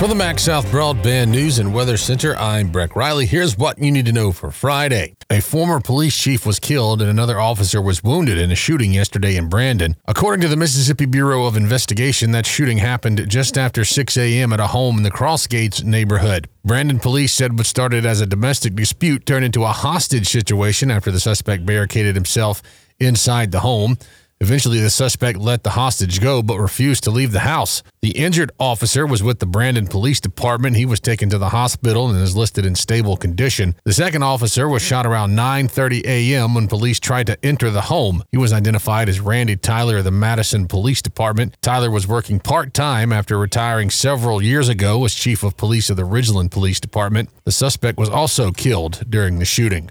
For 0.00 0.08
the 0.08 0.14
MaxxSouth 0.14 0.64
Broadband 0.70 1.28
News 1.28 1.58
and 1.58 1.74
Weather 1.74 1.98
Center, 1.98 2.34
I'm 2.36 2.72
Breck 2.72 2.96
Riley. 2.96 3.26
Here's 3.26 3.58
what 3.58 3.78
you 3.78 3.92
need 3.92 4.06
to 4.06 4.12
know 4.12 4.32
for 4.32 4.50
Friday. 4.50 5.14
A 5.28 5.42
former 5.42 5.78
police 5.78 6.16
chief 6.16 6.46
was 6.46 6.58
killed 6.58 7.02
and 7.02 7.10
another 7.10 7.38
officer 7.38 7.82
was 7.82 8.02
wounded 8.02 8.38
in 8.38 8.50
a 8.50 8.54
shooting 8.54 8.94
yesterday 8.94 9.36
in 9.36 9.50
Brandon. 9.50 9.96
According 10.08 10.40
to 10.40 10.48
the 10.48 10.56
Mississippi 10.56 11.04
Bureau 11.04 11.44
of 11.44 11.54
Investigation, 11.54 12.30
that 12.30 12.46
shooting 12.46 12.78
happened 12.78 13.28
just 13.28 13.58
after 13.58 13.84
6 13.84 14.16
a.m. 14.16 14.54
at 14.54 14.58
a 14.58 14.68
home 14.68 14.96
in 14.96 15.02
the 15.02 15.10
Crossgates 15.10 15.84
neighborhood. 15.84 16.48
Brandon 16.64 16.98
police 16.98 17.34
said 17.34 17.58
what 17.58 17.66
started 17.66 18.06
as 18.06 18.22
a 18.22 18.26
domestic 18.26 18.74
dispute 18.74 19.26
turned 19.26 19.44
into 19.44 19.64
a 19.64 19.68
hostage 19.68 20.28
situation 20.28 20.90
after 20.90 21.10
the 21.10 21.20
suspect 21.20 21.66
barricaded 21.66 22.14
himself 22.14 22.62
inside 22.98 23.52
the 23.52 23.60
home. 23.60 23.98
Eventually, 24.42 24.80
the 24.80 24.88
suspect 24.88 25.38
let 25.38 25.64
the 25.64 25.70
hostage 25.70 26.18
go 26.18 26.42
but 26.42 26.58
refused 26.58 27.04
to 27.04 27.10
leave 27.10 27.32
the 27.32 27.40
house. 27.40 27.82
The 28.00 28.12
injured 28.12 28.50
officer 28.58 29.06
was 29.06 29.22
with 29.22 29.38
the 29.38 29.44
Brandon 29.44 29.86
Police 29.86 30.18
Department. 30.18 30.76
He 30.76 30.86
was 30.86 30.98
taken 30.98 31.28
to 31.28 31.36
the 31.36 31.50
hospital 31.50 32.08
and 32.08 32.18
is 32.18 32.34
listed 32.34 32.64
in 32.64 32.74
stable 32.74 33.18
condition. 33.18 33.76
The 33.84 33.92
second 33.92 34.22
officer 34.22 34.66
was 34.66 34.80
shot 34.80 35.04
around 35.04 35.36
9:30 35.36 36.06
a.m. 36.06 36.54
when 36.54 36.68
police 36.68 36.98
tried 36.98 37.26
to 37.26 37.44
enter 37.44 37.70
the 37.70 37.82
home. 37.82 38.22
He 38.32 38.38
was 38.38 38.54
identified 38.54 39.10
as 39.10 39.20
Randy 39.20 39.56
Tyler 39.56 39.98
of 39.98 40.04
the 40.04 40.10
Madison 40.10 40.66
Police 40.66 41.02
Department. 41.02 41.54
Tyler 41.60 41.90
was 41.90 42.08
working 42.08 42.40
part-time 42.40 43.12
after 43.12 43.38
retiring 43.38 43.90
several 43.90 44.42
years 44.42 44.70
ago 44.70 45.04
as 45.04 45.14
chief 45.14 45.42
of 45.42 45.58
police 45.58 45.90
of 45.90 45.98
the 45.98 46.06
Ridgeland 46.06 46.50
Police 46.50 46.80
Department. 46.80 47.28
The 47.44 47.52
suspect 47.52 47.98
was 47.98 48.08
also 48.08 48.52
killed 48.52 49.02
during 49.10 49.38
the 49.38 49.44
shooting. 49.44 49.90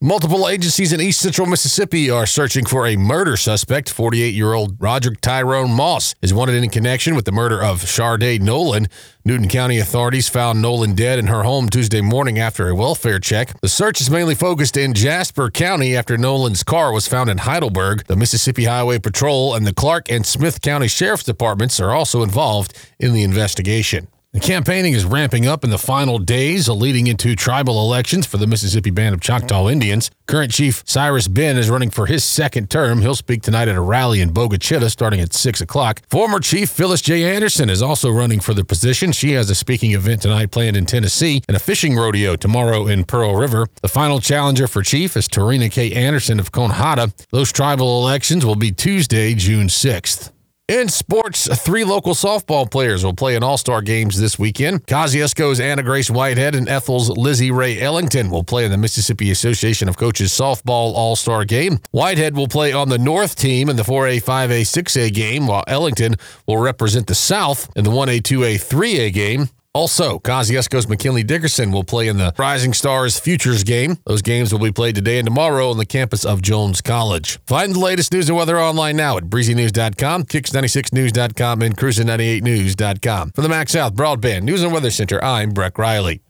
Multiple 0.00 0.48
agencies 0.48 0.92
in 0.92 1.00
east 1.00 1.20
central 1.20 1.48
Mississippi 1.48 2.08
are 2.08 2.24
searching 2.24 2.64
for 2.64 2.86
a 2.86 2.96
murder 2.96 3.36
suspect. 3.36 3.90
48 3.90 4.32
year 4.32 4.52
old 4.52 4.80
Roderick 4.80 5.20
Tyrone 5.20 5.72
Moss 5.72 6.14
is 6.22 6.32
wanted 6.32 6.62
in 6.62 6.70
connection 6.70 7.16
with 7.16 7.24
the 7.24 7.32
murder 7.32 7.60
of 7.60 7.80
Sharday 7.82 8.40
Nolan. 8.40 8.86
Newton 9.24 9.48
County 9.48 9.80
authorities 9.80 10.28
found 10.28 10.62
Nolan 10.62 10.94
dead 10.94 11.18
in 11.18 11.26
her 11.26 11.42
home 11.42 11.68
Tuesday 11.68 12.00
morning 12.00 12.38
after 12.38 12.68
a 12.68 12.76
welfare 12.76 13.18
check. 13.18 13.60
The 13.60 13.68
search 13.68 14.00
is 14.00 14.08
mainly 14.08 14.36
focused 14.36 14.76
in 14.76 14.94
Jasper 14.94 15.50
County 15.50 15.96
after 15.96 16.16
Nolan's 16.16 16.62
car 16.62 16.92
was 16.92 17.08
found 17.08 17.28
in 17.28 17.38
Heidelberg. 17.38 18.06
The 18.06 18.14
Mississippi 18.14 18.66
Highway 18.66 19.00
Patrol 19.00 19.56
and 19.56 19.66
the 19.66 19.74
Clark 19.74 20.12
and 20.12 20.24
Smith 20.24 20.60
County 20.60 20.86
Sheriff's 20.86 21.24
Departments 21.24 21.80
are 21.80 21.90
also 21.90 22.22
involved 22.22 22.72
in 23.00 23.14
the 23.14 23.24
investigation. 23.24 24.06
The 24.34 24.40
campaigning 24.40 24.92
is 24.92 25.06
ramping 25.06 25.46
up 25.46 25.64
in 25.64 25.70
the 25.70 25.78
final 25.78 26.18
days 26.18 26.68
leading 26.68 27.06
into 27.06 27.34
tribal 27.34 27.80
elections 27.80 28.26
for 28.26 28.36
the 28.36 28.46
Mississippi 28.46 28.90
Band 28.90 29.14
of 29.14 29.22
Choctaw 29.22 29.70
Indians. 29.70 30.10
Current 30.26 30.52
Chief 30.52 30.82
Cyrus 30.84 31.28
Ben 31.28 31.56
is 31.56 31.70
running 31.70 31.88
for 31.88 32.04
his 32.04 32.24
second 32.24 32.68
term. 32.68 33.00
He'll 33.00 33.14
speak 33.14 33.40
tonight 33.40 33.68
at 33.68 33.74
a 33.76 33.80
rally 33.80 34.20
in 34.20 34.34
Bogue 34.34 34.52
Chitto 34.56 34.90
starting 34.90 35.20
at 35.20 35.32
6 35.32 35.62
o'clock. 35.62 36.02
Former 36.10 36.40
Chief 36.40 36.68
Phyllis 36.68 37.00
J. 37.00 37.24
Anderson 37.24 37.70
is 37.70 37.80
also 37.80 38.10
running 38.10 38.38
for 38.38 38.52
the 38.52 38.64
position. 38.64 39.12
She 39.12 39.32
has 39.32 39.48
a 39.48 39.54
speaking 39.54 39.92
event 39.92 40.20
tonight 40.20 40.50
planned 40.50 40.76
in 40.76 40.84
Tennessee 40.84 41.42
and 41.48 41.56
a 41.56 41.60
fishing 41.60 41.96
rodeo 41.96 42.36
tomorrow 42.36 42.86
in 42.86 43.06
Pearl 43.06 43.34
River. 43.34 43.66
The 43.80 43.88
final 43.88 44.20
challenger 44.20 44.68
for 44.68 44.82
Chief 44.82 45.16
is 45.16 45.26
Tarina 45.26 45.72
K. 45.72 45.90
Anderson 45.92 46.38
of 46.38 46.52
Conehatta. 46.52 47.14
Those 47.30 47.50
tribal 47.50 48.02
elections 48.02 48.44
will 48.44 48.56
be 48.56 48.72
Tuesday, 48.72 49.32
June 49.32 49.68
6th. 49.68 50.32
In 50.68 50.90
sports, 50.90 51.48
three 51.64 51.82
local 51.82 52.12
softball 52.12 52.70
players 52.70 53.02
will 53.02 53.14
play 53.14 53.34
in 53.34 53.42
All 53.42 53.56
Star 53.56 53.80
games 53.80 54.20
this 54.20 54.38
weekend. 54.38 54.86
Kosciusko's 54.86 55.60
Anna 55.60 55.82
Grace 55.82 56.10
Whitehead 56.10 56.54
and 56.54 56.68
Ethel's 56.68 57.08
Lizzie 57.08 57.50
Ray 57.50 57.80
Ellington 57.80 58.28
will 58.28 58.44
play 58.44 58.66
in 58.66 58.70
the 58.70 58.76
Mississippi 58.76 59.30
Association 59.30 59.88
of 59.88 59.96
Coaches 59.96 60.30
softball 60.30 60.92
All 60.92 61.16
Star 61.16 61.46
game. 61.46 61.78
Whitehead 61.92 62.36
will 62.36 62.48
play 62.48 62.74
on 62.74 62.90
the 62.90 62.98
North 62.98 63.34
team 63.34 63.70
in 63.70 63.76
the 63.76 63.82
4A, 63.82 64.22
5A, 64.22 64.60
6A 64.60 65.14
game, 65.14 65.46
while 65.46 65.64
Ellington 65.66 66.16
will 66.46 66.58
represent 66.58 67.06
the 67.06 67.14
South 67.14 67.74
in 67.74 67.84
the 67.84 67.90
1A, 67.90 68.20
2A, 68.20 68.56
3A 68.56 69.10
game. 69.10 69.48
Also, 69.74 70.18
Kosciusko's 70.18 70.88
McKinley 70.88 71.22
Dickerson 71.22 71.70
will 71.70 71.84
play 71.84 72.08
in 72.08 72.16
the 72.16 72.34
Rising 72.38 72.72
Stars 72.72 73.18
Futures 73.18 73.64
game. 73.64 73.98
Those 74.06 74.22
games 74.22 74.52
will 74.52 74.60
be 74.60 74.72
played 74.72 74.94
today 74.94 75.18
and 75.18 75.26
tomorrow 75.26 75.70
on 75.70 75.76
the 75.76 75.86
campus 75.86 76.24
of 76.24 76.42
Jones 76.42 76.80
College. 76.80 77.38
Find 77.46 77.74
the 77.74 77.78
latest 77.78 78.12
news 78.12 78.28
and 78.28 78.36
weather 78.36 78.58
online 78.58 78.96
now 78.96 79.18
at 79.18 79.24
breezynews.com, 79.24 80.24
kicks96news.com, 80.24 81.62
and 81.62 81.76
cruiser98news.com. 81.76 83.32
For 83.32 83.42
the 83.42 83.48
MaxxSouth 83.48 83.92
Broadband 83.92 84.42
News 84.42 84.62
and 84.62 84.72
Weather 84.72 84.90
Center, 84.90 85.22
I'm 85.22 85.50
Breck 85.50 85.78
Riley. 85.78 86.22